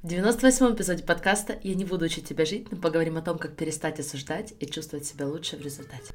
[0.00, 3.56] В 98-м эпизоде подкаста «Я не буду учить тебя жить», но поговорим о том, как
[3.56, 6.14] перестать осуждать и чувствовать себя лучше в результате.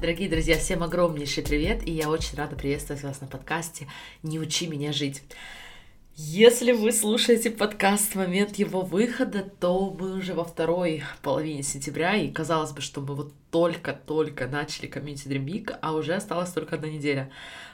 [0.00, 3.86] Дорогие друзья, всем огромнейший привет, и я очень рада приветствовать вас на подкасте
[4.22, 5.22] «Не учи меня жить».
[6.22, 12.14] Если вы слушаете подкаст в момент его выхода, то мы уже во второй половине сентября,
[12.16, 16.76] и казалось бы, что мы вот только-только начали комьюнити Dream Week, а уже осталась только
[16.76, 17.30] одна неделя.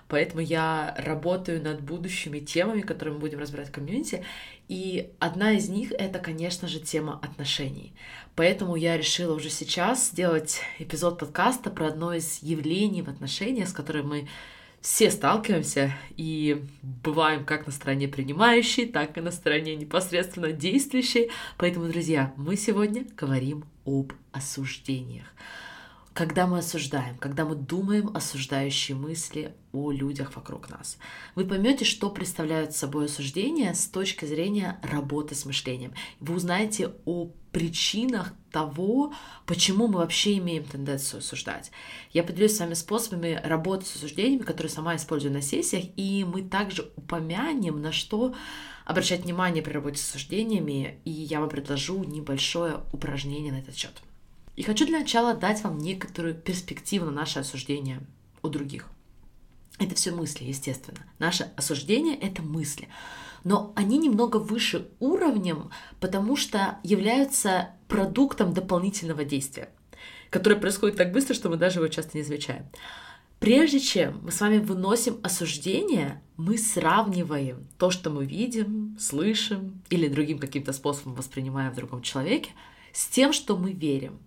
[0.06, 4.24] Поэтому я работаю над будущими темами, которые мы будем разбирать в комьюнити,
[4.68, 7.94] и одна из них— это, конечно же, тема отношений.
[8.36, 13.72] Поэтому я решила уже сейчас сделать эпизод подкаста про одно из явлений в отношениях, с
[13.72, 14.28] которым мы
[14.86, 21.32] все сталкиваемся и бываем как на стороне принимающей, так и на стороне непосредственно действующей.
[21.58, 25.26] Поэтому, друзья, мы сегодня говорим об осуждениях.
[26.16, 30.96] Когда мы осуждаем, когда мы думаем осуждающие мысли о людях вокруг нас,
[31.34, 35.92] вы поймете, что представляют собой осуждения с точки зрения работы с мышлением.
[36.20, 39.12] Вы узнаете о причинах того,
[39.44, 41.70] почему мы вообще имеем тенденцию осуждать.
[42.12, 46.40] Я поделюсь с вами способами работы с осуждениями, которые сама использую на сессиях, и мы
[46.40, 48.34] также упомянем, на что
[48.86, 53.92] обращать внимание при работе с осуждениями, и я вам предложу небольшое упражнение на этот счет.
[54.56, 58.00] И хочу для начала дать вам некоторую перспективу на наше осуждение
[58.42, 58.88] у других.
[59.78, 61.00] Это все мысли, естественно.
[61.18, 62.88] Наше осуждение— это мысли.
[63.44, 65.70] Но они немного выше уровнем,
[66.00, 69.68] потому что являются продуктом дополнительного действия,
[70.30, 72.66] которое происходит так быстро, что мы даже его часто не замечаем.
[73.38, 80.08] Прежде чем мы с вами выносим осуждение, мы сравниваем то, что мы видим, слышим или
[80.08, 82.50] другим каким-то способом воспринимаем в другом человеке,
[82.94, 84.18] с тем, что мы верим.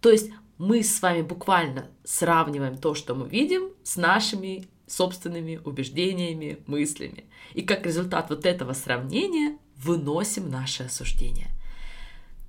[0.00, 6.58] То есть мы с вами буквально сравниваем то, что мы видим, с нашими собственными убеждениями,
[6.66, 7.24] мыслями.
[7.54, 11.48] И как результат вот этого сравнения выносим наше осуждение.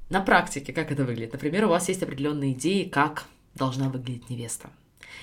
[0.09, 1.33] На практике как это выглядит?
[1.33, 3.25] Например, у вас есть определенные идеи, как
[3.55, 4.69] должна выглядеть невеста.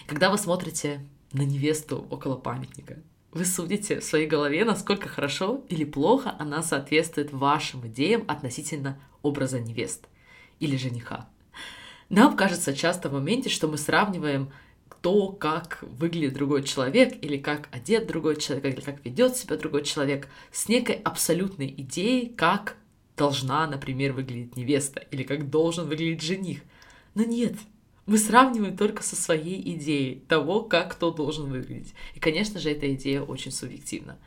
[0.07, 2.97] Когда вы смотрите на невесту около памятника,
[3.33, 9.61] вы судите в своей голове, насколько хорошо или плохо она соответствует вашим идеям относительно образа
[9.61, 10.07] невест
[10.61, 11.29] или жениха.
[12.09, 14.51] Нам кажется часто в моменте, что мы сравниваем
[15.03, 19.85] то, как выглядит другой человек, или как одет другой человек, или как ведет себя другой
[19.85, 22.77] человек, с некой абсолютной идеей, как
[23.17, 26.63] должна, например, выглядеть невеста, или как должен выглядеть жених.
[27.15, 27.55] Но нет,
[28.07, 31.95] мы сравниваем только со своей идеей того, как кто должен выглядеть.
[32.15, 34.19] И, конечно же, эта идея очень субъективна.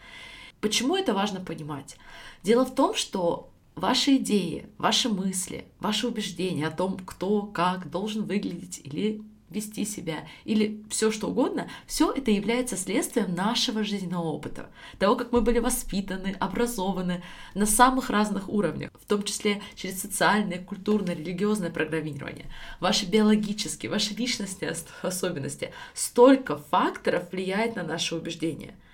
[0.60, 1.98] Почему это важно понимать?
[2.44, 8.24] Дело в том, что ваши идеи, ваши мысли, ваши убеждения о том, кто как должен
[8.24, 9.22] выглядеть или
[9.52, 15.32] вести себя или все что угодно, все это является следствием нашего жизненного опыта, того, как
[15.32, 17.22] мы были воспитаны, образованы
[17.54, 22.46] на самых разных уровнях, в том числе через социальное, культурное, религиозное программирование,
[22.80, 25.74] ваши биологические, ваши личностные особенности.
[25.94, 28.76] Столько факторов влияет на наши убеждения–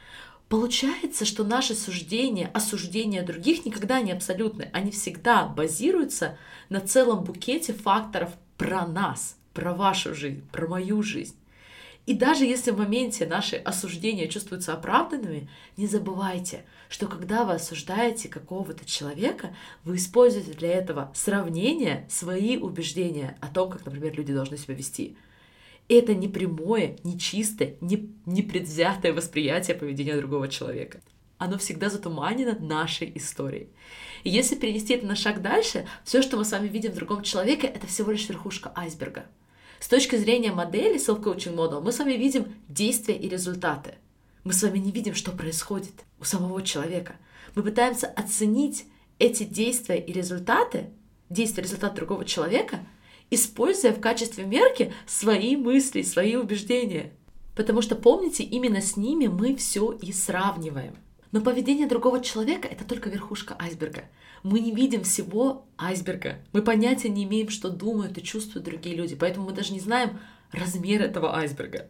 [0.49, 4.69] Получается, что наши суждения, осуждения других никогда не абсолютны.
[4.71, 6.37] Они всегда базируются
[6.69, 11.35] на целом букете факторов про нас, про вашу жизнь, про мою жизнь.
[12.05, 18.29] И даже если в моменте наши осуждения чувствуются оправданными, не забывайте, что когда вы осуждаете
[18.29, 19.53] какого-то человека,
[19.83, 25.17] вы используете для этого сравнение свои убеждения о том, как, например, люди должны себя вести.
[25.89, 30.99] Это не прямое, не чистое, не, не предвзятое восприятие поведения другого человека.
[31.37, 33.69] Оно всегда затуманено нашей историей.
[34.23, 37.21] И если перенести это на шаг дальше, все, что мы с вами видим в другом
[37.21, 39.27] человеке, это всего лишь верхушка айсберга.
[39.79, 43.95] С точки зрения модели Self-Coaching Model мы с вами видим действия и результаты.
[44.43, 47.15] Мы с вами не видим, что происходит у самого человека.
[47.55, 48.85] Мы пытаемся оценить
[49.19, 50.89] эти действия и результаты,
[51.29, 52.79] действия и результаты другого человека–
[53.29, 57.13] используя в качестве мерки свои мысли, свои убеждения.
[57.55, 60.95] Потому что, помните, именно с ними мы все и сравниваем.
[61.31, 64.05] Но поведение другого человека— это только верхушка айсберга.
[64.43, 66.39] Мы не видим всего айсберга.
[66.53, 70.19] Мы понятия не имеем, что думают и чувствуют другие люди, поэтому мы даже не знаем
[70.51, 71.89] размер этого айсберга.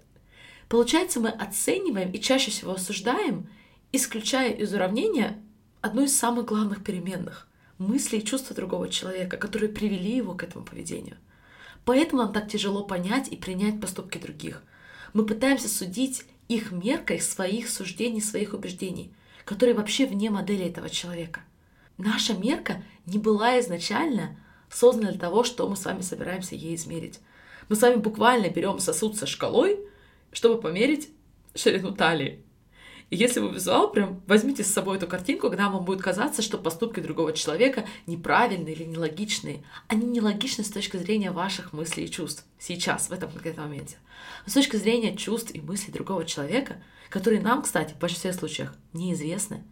[0.69, 3.47] Получается, мы оцениваем и чаще всего осуждаем,
[3.91, 5.41] исключая из уравнения
[5.81, 7.47] одну из самых главных переменных—
[7.77, 11.17] мысли и чувства другого человека, которые привели его к этому поведению.
[11.87, 14.61] Поэтому нам так тяжело понять и принять поступки других.
[15.13, 19.13] Мы пытаемся судить их меркой своих суждений, своих убеждений,
[19.45, 21.39] которые вообще вне модели этого человека.
[21.97, 24.37] Наша мерка не была изначально
[24.69, 27.21] создана для того, что мы с вами собираемся ей измерить.
[27.69, 29.79] Мы с вами буквально берем сосуд со шкалой,
[30.33, 31.09] чтобы померить
[31.55, 32.43] ширину талии.
[33.09, 36.57] И если вы визуал, прям возьмите с собой эту картинку, когда вам будет казаться, что
[36.57, 39.63] поступки другого человека неправильные или нелогичные.
[39.87, 43.95] Они нелогичны с точки зрения ваших мыслей и чувств сейчас, в этом конкретном моменте.
[44.45, 48.73] Но с точки зрения чувств и мыслей другого человека, которые нам, кстати, в большинстве случаев
[48.91, 49.63] неизвестны,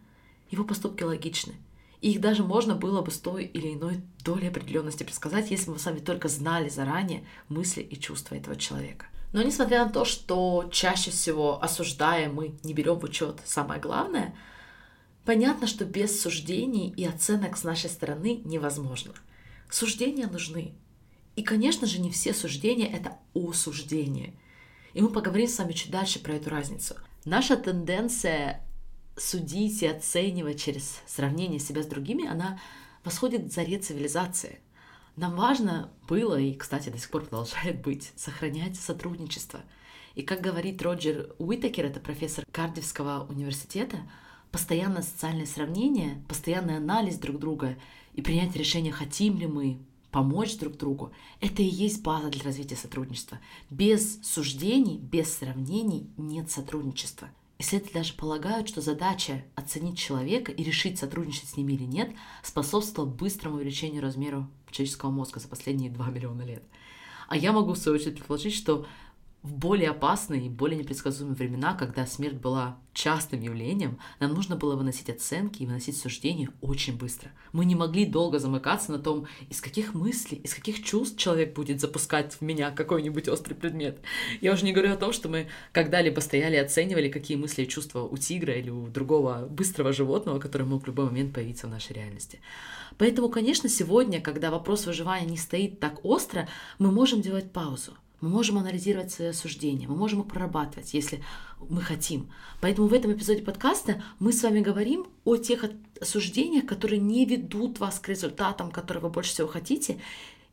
[0.50, 1.56] его поступки логичны.
[2.00, 5.72] И их даже можно было бы с той или иной долей определенности предсказать, если бы
[5.74, 9.06] мы с вами только знали заранее мысли и чувства этого человека.
[9.36, 14.34] Но несмотря на то, что чаще всего осуждаем мы не берем в учет самое главное,
[15.26, 19.12] понятно, что без суждений и оценок с нашей стороны невозможно.
[19.70, 20.72] Суждения нужны.
[21.34, 24.32] И, конечно же, не все суждения— это осуждение.
[24.94, 26.94] И мы поговорим с вами чуть дальше про эту разницу.
[27.26, 28.66] Наша тенденция
[29.18, 32.58] судить и оценивать через сравнение себя с другими, она
[33.04, 34.60] восходит к заре цивилизации.
[35.16, 39.60] Нам важно было, и, кстати, до сих пор продолжает быть, сохранять сотрудничество.
[40.14, 43.98] И как говорит Роджер Уитакер, это профессор Кардивского университета,
[44.52, 47.76] постоянное социальное сравнение, постоянный анализ друг друга
[48.14, 49.78] и принятие решения, хотим ли мы
[50.10, 53.38] помочь друг другу, это и есть база для развития сотрудничества.
[53.68, 57.28] Без суждений, без сравнений нет сотрудничества.
[57.58, 63.10] Исследователи даже полагают, что задача оценить человека и решить, сотрудничать с ним или нет, способствовала
[63.10, 66.62] быстрому увеличению размера человеческого мозга за последние 2 миллиона лет.
[67.28, 68.86] А я могу, в свою очередь, предположить, что
[69.46, 74.74] в более опасные и более непредсказуемые времена, когда смерть была частым явлением, нам нужно было
[74.74, 77.30] выносить оценки и выносить суждения очень быстро.
[77.52, 81.80] Мы не могли долго замыкаться на том, из каких мыслей, из каких чувств человек будет
[81.80, 84.00] запускать в меня какой-нибудь острый предмет.
[84.40, 87.68] Я уже не говорю о том, что мы когда-либо стояли и оценивали, какие мысли и
[87.68, 91.70] чувства у тигра или у другого быстрого животного, который мог в любой момент появиться в
[91.70, 92.40] нашей реальности.
[92.98, 96.48] Поэтому, конечно, сегодня, когда вопрос выживания не стоит так остро,
[96.80, 97.92] мы можем делать паузу–
[98.26, 101.22] мы можем анализировать свои осуждения, мы можем их прорабатывать, если
[101.60, 102.28] мы хотим.
[102.60, 105.64] Поэтому в этом эпизоде подкаста мы с вами говорим о тех
[106.00, 110.00] осуждениях, которые не ведут вас к результатам, которые вы больше всего хотите,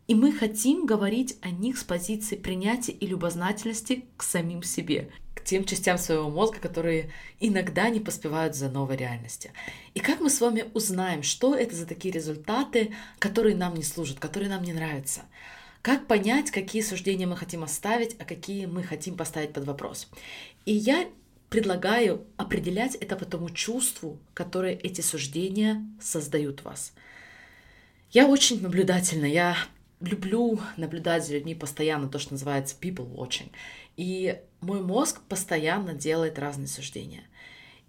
[0.08, 5.44] и мы хотим говорить о них с позиции принятия и любознательности к самим себе, к
[5.44, 9.52] тем частям своего мозга, которые иногда не поспевают за новой реальностью.
[9.94, 14.20] И как мы с вами узнаем, что это за такие результаты, которые нам не служат,
[14.20, 15.22] которые нам не нравятся?
[15.84, 20.08] Как понять, какие суждения мы хотим оставить, а какие мы хотим поставить под вопрос?
[20.64, 21.10] И я
[21.50, 26.94] предлагаю определять это по тому чувству, которое эти суждения создают в вас.
[28.12, 29.58] Я очень наблюдательна, я
[30.00, 33.52] люблю наблюдать за людьми постоянно, то, что называется people watching.
[33.98, 37.26] И мой мозг постоянно делает разные суждения.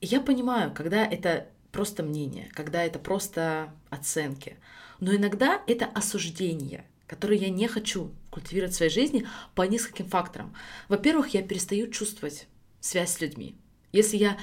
[0.00, 4.56] И я понимаю, когда это просто мнение, когда это просто оценки.
[4.98, 10.54] Но иногда это осуждение которые я не хочу культивировать в своей жизни по нескольким факторам.
[10.88, 12.46] Во-первых, я перестаю чувствовать
[12.80, 13.54] связь с людьми.
[13.92, 14.38] Если я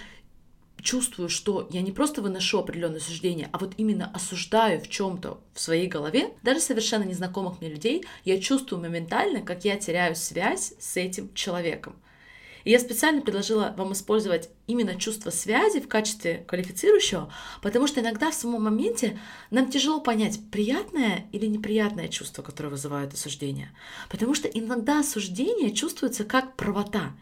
[0.81, 5.59] чувствую, что я не просто выношу определенное суждение, а вот именно осуждаю в чем-то в
[5.59, 10.97] своей голове, даже совершенно незнакомых мне людей, я чувствую моментально, как я теряю связь с
[10.97, 11.95] этим человеком.
[12.63, 18.31] И я специально предложила вам использовать именно чувство связи в качестве квалифицирующего, потому что иногда
[18.31, 23.71] в самом моменте нам тяжело понять, приятное или неприятное чувство, которое вызывает осуждение.
[24.09, 27.13] Потому что иногда осуждение чувствуется как правота.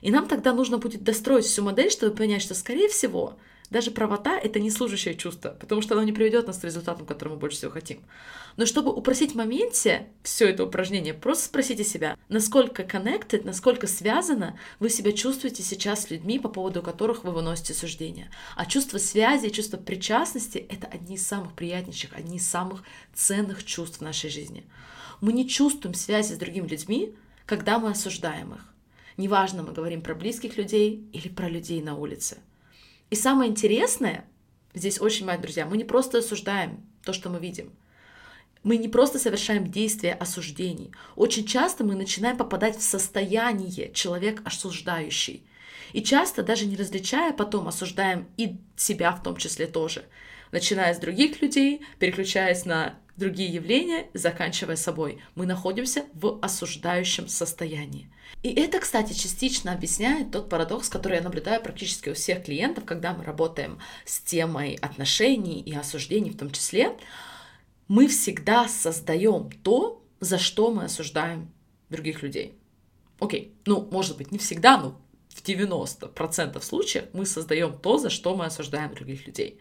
[0.00, 3.36] И нам тогда нужно будет достроить всю модель, чтобы понять, что, скорее всего,
[3.70, 7.34] даже правота— это не служащее чувство, потому что оно не приведет нас к результатам, которые
[7.34, 8.00] мы больше всего хотим.
[8.56, 14.58] Но чтобы упростить в моменте все это упражнение, просто спросите себя, насколько connected, насколько связано
[14.80, 18.30] вы себя чувствуете сейчас с людьми, по поводу которых вы выносите суждения.
[18.56, 22.82] А чувство связи, чувство причастности— это одни из самых приятнейших, одни из самых
[23.14, 24.64] ценных чувств в нашей жизни.
[25.20, 28.64] Мы не чувствуем связи с другими людьми, когда мы осуждаем их.
[29.18, 32.38] Неважно, мы говорим про близких людей или про людей на улице.
[33.10, 34.24] И самое интересное,
[34.74, 37.72] здесь очень, мои друзья, мы не просто осуждаем то, что мы видим.
[38.62, 40.92] Мы не просто совершаем действия осуждений.
[41.16, 45.44] Очень часто мы начинаем попадать в состояние человек осуждающий.
[45.92, 50.04] И часто, даже не различая, потом осуждаем и себя в том числе тоже.
[50.52, 55.20] Начиная с других людей, переключаясь на другие явления, заканчивая собой.
[55.34, 58.10] Мы находимся в осуждающем состоянии.
[58.42, 63.12] И это, кстати, частично объясняет тот парадокс, который я наблюдаю практически у всех клиентов, когда
[63.12, 66.96] мы работаем с темой отношений и осуждений в том числе.
[67.88, 71.50] Мы всегда создаем то, за что мы осуждаем
[71.90, 72.54] других людей.
[73.18, 78.36] Окей, ну, может быть, не всегда, но в 90% случаев мы создаем то, за что
[78.36, 79.58] мы осуждаем других людей.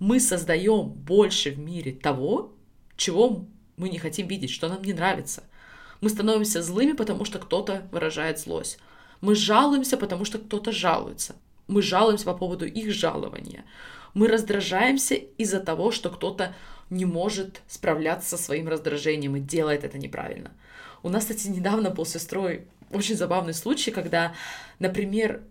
[0.00, 2.52] Мы создаем больше в мире того,
[3.02, 3.44] чего
[3.76, 5.42] мы не хотим видеть, что нам не нравится.
[6.00, 8.78] Мы становимся злыми, потому что кто-то выражает злость.
[9.20, 11.34] Мы жалуемся, потому что кто-то жалуется.
[11.66, 13.64] Мы жалуемся по поводу их жалования.
[14.14, 16.54] Мы раздражаемся из-за того, что кто-то
[16.90, 20.52] не может справляться со своим раздражением и делает это неправильно.
[21.02, 24.34] У нас, кстати, недавно был сестрой очень забавный случай, когда,
[24.78, 25.42] например,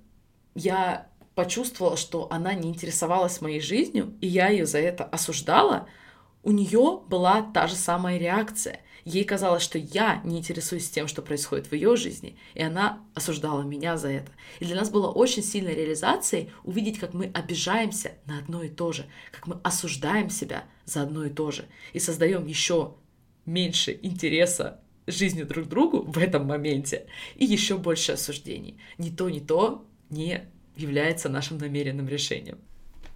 [0.55, 5.88] я почувствовала, что она не интересовалась моей жизнью, и я ее за это осуждала,
[6.43, 8.81] у нее была та же самая реакция.
[9.03, 13.63] Ей казалось, что я не интересуюсь тем, что происходит в ее жизни, и она осуждала
[13.63, 14.31] меня за это.
[14.60, 18.91] И для нас было очень сильной реализацией увидеть, как мы обижаемся на одно и то
[18.91, 22.95] же, как мы осуждаем себя за одно и то же, и создаем еще
[23.45, 28.77] меньше интереса жизнью друг другу в этом моменте и еще больше осуждений.
[29.00, 32.60] Ни то, ни то не является нашим намеренным решением.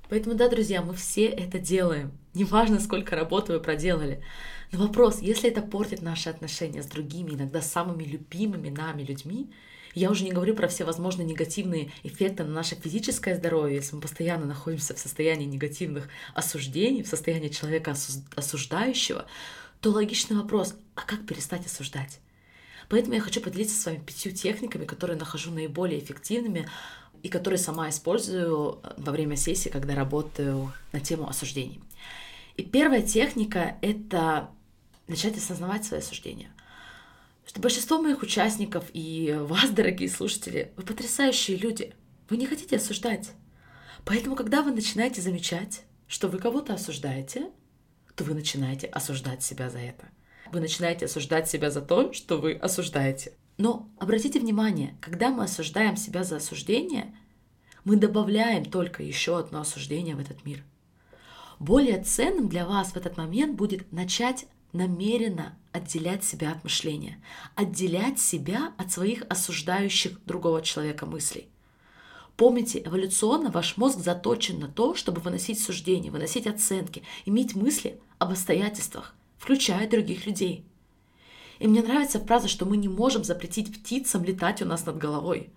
[0.10, 2.12] Поэтому да, друзья, мы все это делаем.
[2.34, 4.24] Неважно, сколько работы вы проделали.
[4.72, 9.50] Но вопрос, если это портит наши отношения с другими, иногда самыми любимыми нами людьми,
[9.94, 14.02] я уже не говорю про все возможные негативные эффекты на наше физическое здоровье, если мы
[14.02, 17.96] постоянно находимся в состоянии негативных осуждений, в состоянии человека
[18.36, 19.26] осуждающего,
[19.80, 22.20] то логичный вопрос, а как перестать осуждать?
[22.90, 26.70] Поэтому я хочу поделиться с вами пятью техниками, которые нахожу наиболее эффективными
[27.25, 31.82] и которые сама использую э, во время сессии, когда работаю на тему осуждений.
[32.55, 34.50] И первая техника— это
[35.08, 36.51] начать осознавать свои осуждения.
[37.46, 41.94] Что большинство моих участников и вас, дорогие слушатели, вы потрясающие люди.
[42.29, 43.32] Вы не хотите осуждать.
[44.03, 47.50] Поэтому, когда вы начинаете замечать, что вы кого-то осуждаете—
[48.15, 50.05] то вы начинаете осуждать себя за это.
[50.51, 53.34] Вы начинаете осуждать себя за то, что вы осуждаете.
[53.58, 57.16] Но обратите внимание, когда мы осуждаем себя за осуждение,
[57.84, 60.64] мы добавляем только еще одно осуждение в этот мир.
[61.60, 67.22] Более ценным для вас в этот момент будет начать намеренно отделять себя от мышления,
[67.56, 71.48] отделять себя от своих осуждающих другого человека мыслей.
[72.36, 78.32] Помните, эволюционно ваш мозг заточен на то, чтобы выносить суждения, выносить оценки, иметь мысли об
[78.32, 80.66] обстоятельствах, включая других людей.
[81.60, 85.50] И мне нравится фраза, что мы не можем запретить птицам летать у нас над головой,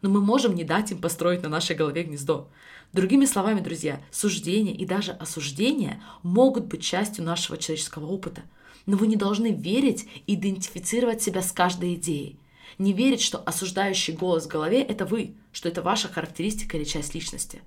[0.00, 2.48] но мы можем не дать им построить на нашей голове гнездо.
[2.92, 8.42] Другими словами, друзья, суждения и даже осуждения могут быть частью нашего человеческого опыта,
[8.86, 12.38] но вы не должны верить и идентифицировать себя с каждой идеей.
[12.78, 17.14] Не верить, что осуждающий голос в голове– это вы, что это ваша характеристика или часть
[17.14, 17.62] личности.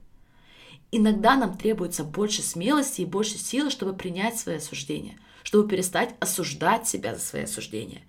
[0.91, 6.87] Иногда нам требуется больше смелости и больше силы, чтобы принять свои осуждения, чтобы перестать осуждать
[6.87, 8.01] себя за свои осуждения.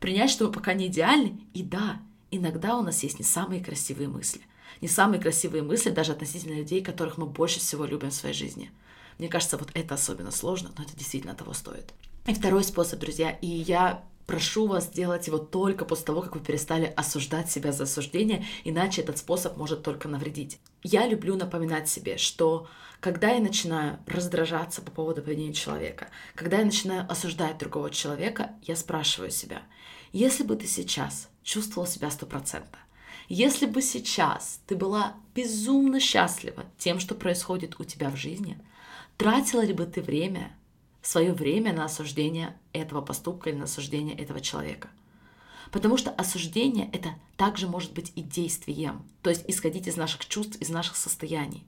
[0.00, 4.08] Принять, что мы пока не идеальны, и да, иногда у нас есть не самые красивые
[4.08, 4.40] мысли.
[4.80, 8.70] Не самые красивые мысли даже относительно людей, которых мы больше всего любим в своей жизни.
[9.18, 11.92] Мне кажется, вот это особенно сложно, но это действительно того стоит.
[12.26, 16.42] И второй способ, друзья, и я Прошу вас сделать его только после того, как вы
[16.42, 20.60] перестали осуждать себя за осуждение, иначе этот способ может только навредить.
[20.82, 22.68] Я люблю напоминать себе, что
[23.00, 28.76] когда я начинаю раздражаться по поводу поведения человека, когда я начинаю осуждать другого человека, я
[28.76, 29.62] спрашиваю себя,
[30.12, 32.80] если бы ты сейчас чувствовал себя стопроцентно,
[33.30, 38.58] если бы сейчас ты была безумно счастлива тем, что происходит у тебя в жизни,
[39.16, 40.54] тратила ли бы ты время
[41.08, 44.90] свое время на осуждение этого поступка или на осуждение этого человека.
[45.72, 50.56] Потому что осуждение это также может быть и действием, то есть исходить из наших чувств,
[50.60, 51.64] из наших состояний.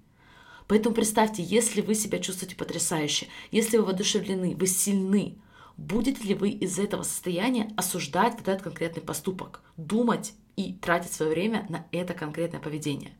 [0.68, 5.38] Поэтому представьте, если вы себя чувствуете потрясающе, если вы воодушевлены, вы сильны,
[5.78, 11.32] будете ли вы из этого состояния осуждать вот этот конкретный поступок, думать и тратить свое
[11.32, 13.12] время на это конкретное поведение?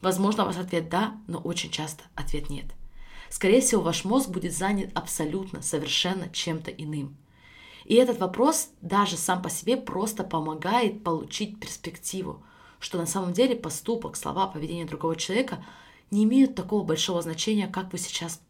[0.00, 2.66] Возможно, у вас ответ «да», но очень часто ответ «нет»
[3.34, 7.16] скорее всего, ваш мозг будет занят абсолютно, совершенно чем-то иным.
[7.84, 12.44] И этот вопрос даже сам по себе просто помогает получить перспективу,
[12.78, 15.64] что на самом деле поступок, слова, поведение другого человека
[16.12, 18.40] не имеют такого большого значения, как вы сейчас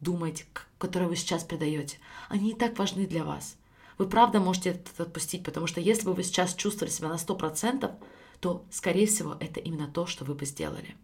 [0.00, 0.46] думаете,
[0.78, 1.98] которое вы сейчас придаете.
[2.30, 3.58] Они не так важны для вас.
[3.98, 7.94] Вы правда можете это отпустить, потому что если бы вы сейчас чувствовали себя на 100%,
[8.40, 10.96] то, скорее всего, это именно то, что вы бы сделали.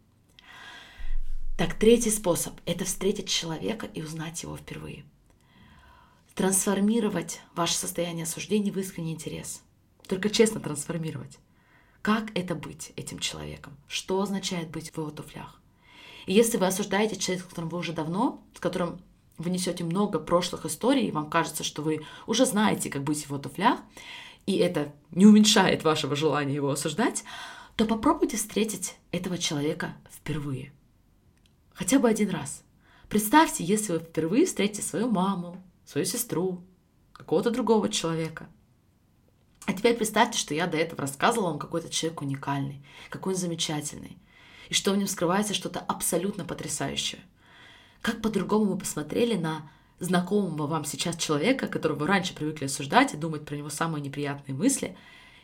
[1.60, 5.04] Так, третий способ– это встретить человека и узнать его впервые.
[6.34, 9.60] Трансформировать ваше состояние осуждения в искренний интерес.
[10.08, 11.36] Только честно трансформировать.
[12.00, 13.76] Как это быть этим человеком?
[13.88, 15.60] Что означает быть в его туфлях?
[16.24, 18.98] И если вы осуждаете человека, с которым вы уже давно, с которым
[19.36, 23.26] вы несете много прошлых историй, и вам кажется, что вы уже знаете, как быть в
[23.26, 23.80] его туфлях,
[24.46, 27.22] и это не уменьшает вашего желания его осуждать,
[27.76, 30.72] то попробуйте встретить этого человека впервые.
[31.80, 32.62] Хотя бы один раз.
[33.08, 36.62] Представьте, если вы впервые встретите свою маму, свою сестру,
[37.14, 38.50] какого-то другого человека.
[39.64, 44.18] А теперь представьте, что я до этого рассказывала вам какой-то человек уникальный, какой он замечательный,
[44.68, 47.22] и что в нем скрывается что-то абсолютно потрясающее.
[48.02, 49.70] Как по-другому мы посмотрели на
[50.00, 54.54] знакомого вам сейчас человека, которого вы раньше привыкли осуждать и думать про него самые неприятные
[54.54, 54.98] мысли,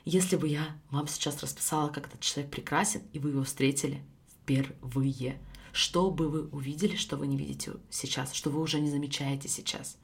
[0.05, 4.03] если бы я вам сейчас расписала, как этот человек прекрасен, и вы его встретили
[4.43, 5.41] впервые.
[5.77, 9.99] Что бы вы увидели, что вы не видите сейчас, что вы уже не замечаете сейчас.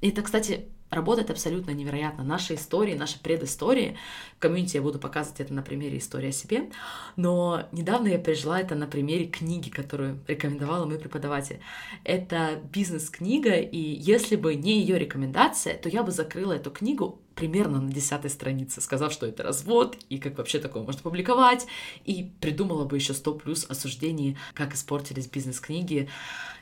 [0.00, 2.22] И это, кстати, работает абсолютно невероятно.
[2.22, 3.96] Наши истории, наши предыстории,
[4.36, 6.70] в комьюнити я буду показывать это на примере истории о себе,
[7.16, 11.58] но недавно я пережила это на примере книги, которую рекомендовала мой преподаватель.
[12.04, 17.80] Это бизнес-книга, и если бы не ее рекомендация, то я бы закрыла эту книгу примерно
[17.80, 21.66] на десятой странице, сказав, что это развод, и как вообще такое можно публиковать,
[22.04, 26.08] и придумала бы еще 100 плюс осуждений, как испортились бизнес-книги,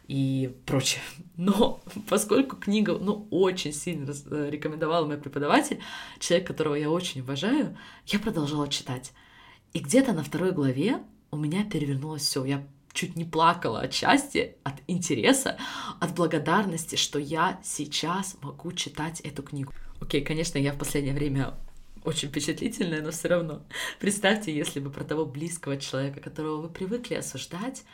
[0.09, 1.03] и прочее.
[1.37, 5.81] Но поскольку книга, ну, очень сильно э, рекомендовал мой преподаватель,
[6.19, 7.77] человек, которого я очень уважаю,
[8.07, 9.13] я продолжала читать.
[9.73, 10.99] И где-то на второй главе
[11.31, 12.45] у меня перевернулось все.
[12.45, 15.57] Я чуть не плакала от счастья, от интереса,
[15.99, 19.73] от благодарности, что я сейчас могу читать эту книгу.
[20.03, 21.55] Окей, конечно, я в последнее время
[22.03, 23.63] очень впечатлительная, но все равно.
[24.01, 27.85] Представьте, если бы про того близкого человека, которого вы привыкли осуждать,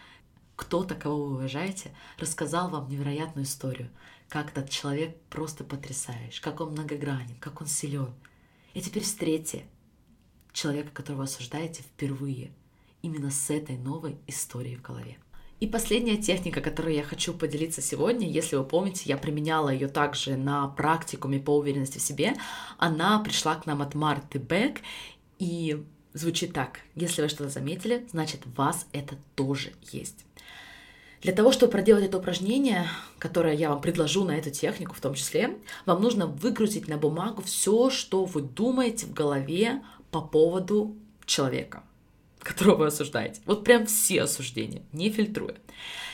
[0.57, 3.91] кто-то, кого вы уважаете, рассказал вам невероятную историю,
[4.31, 8.15] как этот человек просто потрясающий, как он многогранен, как он силен.
[8.73, 9.67] И теперь встретьте
[10.55, 12.53] человека, которого осуждаете впервые,
[13.03, 15.19] именно с этой новой историей в голове.
[15.61, 20.37] И последняя техника, которой я хочу поделиться сегодня, если вы помните, я применяла ее также
[20.37, 22.35] на практикуме по уверенности в себе,
[22.79, 24.81] она пришла к нам от Марты Бек,
[25.39, 25.85] и
[26.15, 26.81] звучит так.
[26.95, 30.25] Если вы что-то заметили, значит, у вас это тоже есть.
[31.23, 32.87] Для того, чтобы проделать это упражнение,
[33.19, 37.43] которое я вам предложу на эту технику в том числе, вам нужно выгрузить на бумагу
[37.43, 41.83] все, что вы думаете в голове по поводу человека,
[42.39, 43.41] которого вы осуждаете.
[43.47, 45.57] Вот прям все осуждения, не фильтруя.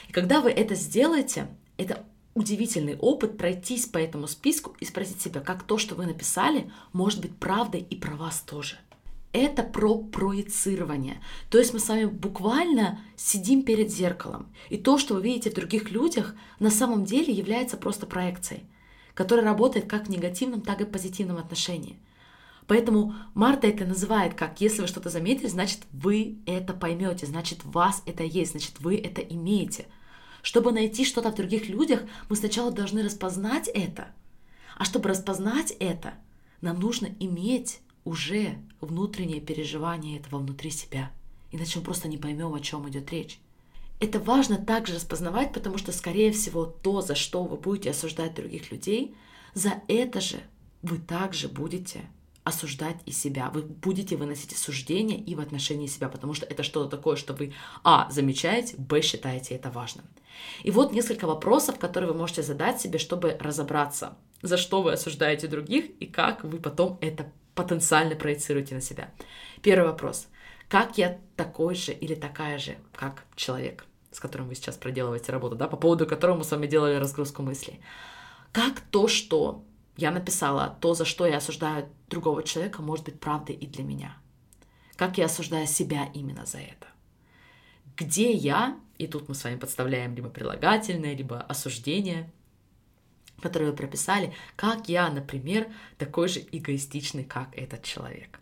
[0.09, 5.41] И когда вы это сделаете, это удивительный опыт пройтись по этому списку и спросить себя,
[5.41, 8.79] как то, что вы написали, может быть правдой и про вас тоже
[9.35, 11.21] это про проецирование.
[11.51, 14.47] То есть мы с вами буквально сидим перед зеркалом.
[14.71, 18.63] И то, что вы видите в других людях, на самом деле является просто проекцией,
[19.13, 21.99] которая работает как в негативном, так и в позитивном отношении.
[22.67, 28.03] Поэтому Марта это называет как, если вы что-то заметили, значит вы это поймете, значит вас
[28.07, 29.87] это есть, значит вы это имеете.
[30.43, 34.09] Чтобы найти что-то в других людях, мы сначала должны распознать это.
[34.77, 36.15] А чтобы распознать это,
[36.61, 41.11] нам нужно иметь уже внутреннее переживание этого внутри себя.
[41.53, 43.39] Иначе мы просто не поймем, о чем идет речь.
[44.01, 48.71] Это важно также распознавать, потому что, скорее всего, то, за что вы будете осуждать других
[48.73, 49.15] людей,
[49.55, 50.41] за это же
[50.83, 52.03] вы также будете
[52.45, 53.51] осуждать и себя.
[53.51, 57.55] Вы будете выносить осуждение и в отношении себя, потому что это что-то такое, что вы,
[57.83, 60.05] а, замечаете, б, считаете это важным.
[60.63, 65.49] И вот несколько вопросов, которые вы можете задать себе, чтобы разобраться, за что вы осуждаете
[65.49, 69.11] других и как вы потом это потенциально проецируете на себя.
[69.63, 70.29] Первый вопрос.
[70.69, 75.57] Как я такой же или такая же, как человек, с которым вы сейчас проделываете работу,
[75.57, 77.81] да, по поводу которого мы с вами делали разгрузку мыслей?
[78.53, 79.65] Как то, что
[79.97, 84.17] я написала, то, за что я осуждаю другого человека, может быть правдой и для меня?
[84.97, 86.87] Как я осуждаю себя именно за это?
[87.97, 92.31] Где я, и тут мы с вами подставляем либо прилагательное, либо осуждение–
[93.41, 98.41] которые вы прописали, как я, например, такой же эгоистичный, как этот человек.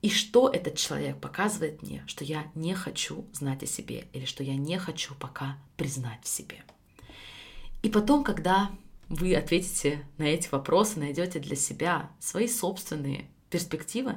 [0.00, 4.42] И что этот человек показывает мне, что я не хочу знать о себе или что
[4.42, 6.62] я не хочу пока признать в себе.
[7.82, 8.70] И потом, когда
[9.08, 14.16] вы ответите на эти вопросы, найдете для себя свои собственные перспективы,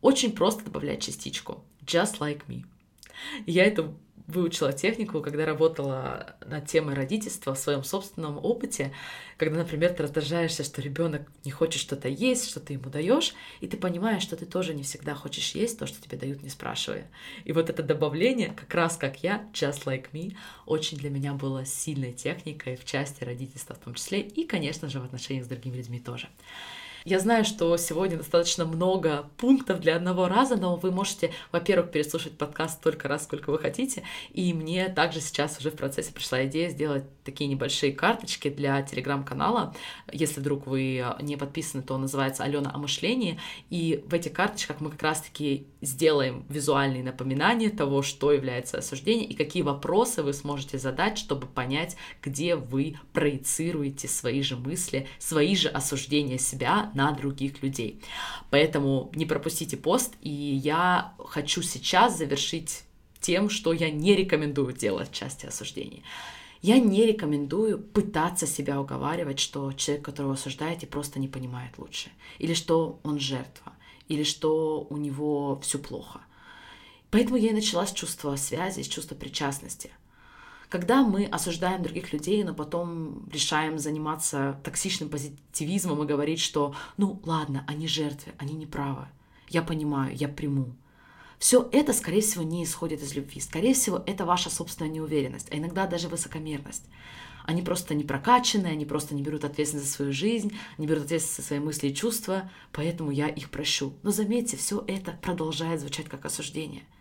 [0.00, 2.64] очень просто добавлять частичку just like me.
[3.46, 3.94] Я это
[4.30, 8.92] выучила технику, когда работала над темой родительства в своем собственном опыте,
[9.36, 13.66] когда, например, ты раздражаешься, что ребенок не хочет что-то есть, что ты ему даешь, и
[13.66, 17.10] ты понимаешь, что ты тоже не всегда хочешь есть то, что тебе дают, не спрашивая.
[17.44, 21.64] И вот это добавление, как раз как я, just like me, очень для меня было
[21.64, 25.76] сильной техникой в части родительства в том числе, и, конечно же, в отношениях с другими
[25.76, 26.28] людьми тоже.
[27.06, 32.36] Я знаю, что сегодня достаточно много пунктов для одного раза, но вы можете, во-первых, переслушать
[32.36, 34.02] подкаст столько раз, сколько вы хотите,
[34.34, 39.74] и мне также сейчас уже в процессе пришла идея сделать такие небольшие карточки для телеграм-канала.
[40.12, 44.80] Если вдруг вы не подписаны, то он называется «Алена о мышлении», и в этих карточках
[44.80, 50.76] мы как раз-таки сделаем визуальные напоминания того, что является осуждением, и какие вопросы вы сможете
[50.76, 57.62] задать, чтобы понять, где вы проецируете свои же мысли, свои же осуждения себя на других
[57.62, 58.00] людей.
[58.50, 62.84] Поэтому не пропустите пост, и я хочу сейчас завершить
[63.20, 66.02] тем, что я не рекомендую делать в части осуждения.
[66.62, 72.52] Я не рекомендую пытаться себя уговаривать, что человек, которого осуждаете, просто не понимает лучше, или
[72.52, 73.72] что он жертва,
[74.08, 76.20] или что у него все плохо.
[77.10, 79.90] Поэтому я и начала с чувства связи, с чувства причастности.
[80.70, 87.20] Когда мы осуждаем других людей, но потом решаем заниматься токсичным позитивизмом и говорить, что ну
[87.24, 89.08] ладно, они жертвы, они неправы,
[89.48, 90.76] я понимаю, я приму.
[91.40, 93.40] Все это, скорее всего, не исходит из любви.
[93.40, 96.84] Скорее всего, это ваша собственная неуверенность, а иногда даже высокомерность.
[97.46, 101.36] Они просто не прокачаны, они просто не берут ответственность за свою жизнь, не берут ответственность
[101.36, 103.94] за свои мысли и чувства, поэтому я их прощу.
[104.04, 106.84] Но заметьте, все это продолжает звучать как осуждение–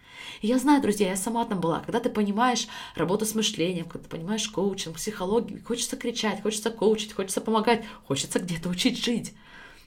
[0.41, 1.79] я знаю, друзья, я сама там была.
[1.79, 7.13] Когда ты понимаешь работу с мышлением, когда ты понимаешь коучинг, психологию, хочется кричать, хочется коучить,
[7.13, 9.33] хочется помогать, хочется где-то учить жить.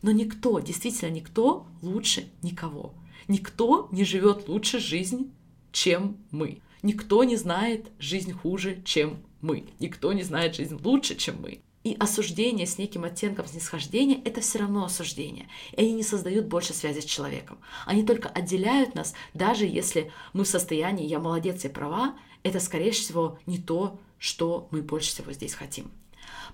[0.02, 2.94] Но никто, действительно никто лучше никого.
[3.28, 5.32] Никто не живет лучше жизнь,
[5.70, 6.60] чем мы.
[6.82, 9.66] Никто не знает жизнь хуже, чем мы.
[9.78, 11.62] Никто не знает жизнь лучше, чем мы.
[11.84, 15.48] И осуждение с неким оттенком снисхождения— это все равно осуждение.
[15.72, 17.58] И они не создают больше связи с человеком.
[17.86, 22.92] Они только отделяют нас, даже если мы в состоянии «я молодец, я права», это, скорее
[22.92, 25.90] всего, не то, что мы больше всего здесь хотим.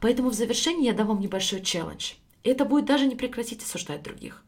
[0.01, 2.15] Поэтому в завершении я дам вам небольшой челлендж.
[2.43, 4.45] Это будет даже не прекратить осуждать других.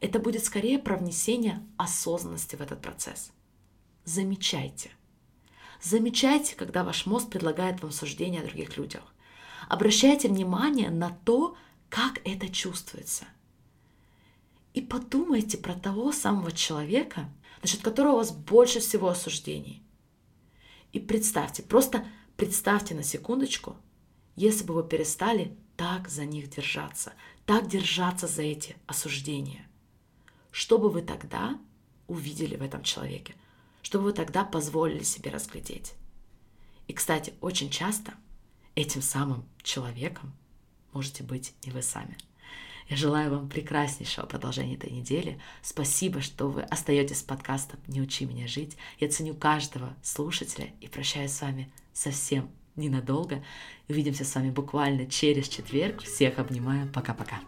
[0.00, 3.32] Это будет скорее про внесение осознанности в этот процесс.
[4.04, 4.90] Замечайте.
[5.80, 9.02] Замечайте, когда ваш мозг предлагает вам суждения о других людях.
[9.68, 11.56] Обращайте внимание на то,
[11.88, 13.26] как это чувствуется.
[14.74, 17.28] И подумайте про того самого человека,
[17.60, 19.82] насчет которого у вас больше всего осуждений.
[20.92, 23.76] И представьте, просто представьте на секундочку,
[24.36, 27.12] если бы вы перестали так за них держаться,
[27.44, 29.66] так держаться за эти осуждения.
[30.50, 31.58] Что бы вы тогда
[32.08, 33.34] увидели в этом человеке?
[33.82, 35.94] Что бы вы тогда позволили себе разглядеть?
[36.88, 38.14] И, кстати, очень часто–
[38.74, 40.32] этим самым человеком
[40.92, 42.16] можете быть и вы сами.
[42.88, 45.40] Я желаю вам прекраснейшего продолжения этой недели.
[45.62, 48.76] Спасибо, что вы остаетесь с подкастом «Не учи меня жить».
[48.98, 53.42] Я ценю каждого слушателя и прощаюсь с вами совсем ненадолго.
[53.88, 56.02] Увидимся с вами буквально через четверг.
[56.02, 56.90] Всех обнимаю.
[56.92, 57.40] Пока-пока.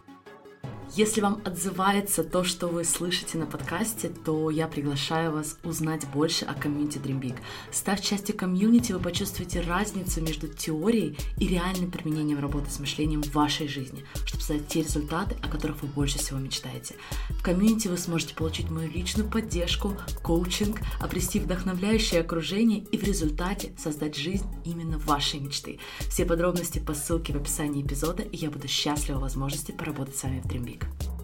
[0.93, 6.45] Если вам отзывается то, что вы слышите на подкасте, то я приглашаю вас узнать больше
[6.45, 7.35] о комьюнити Dream Big.
[7.71, 13.33] Став частью комьюнити, вы почувствуете разницу между теорией и реальным применением работы с мышлением в
[13.33, 16.95] вашей жизни, чтобы создать те результаты, о которых вы больше всего мечтаете.
[17.29, 23.73] В комьюнити вы сможете получить мою личную поддержку, коучинг, обрести вдохновляющее окружение и в результате
[23.77, 25.79] создать жизнь именно вашей мечты.
[26.09, 30.41] Все подробности по ссылке в описании эпизода, и я буду счастлива возможности поработать с вами
[30.41, 30.74] в Dream Big.
[30.75, 31.14] Week.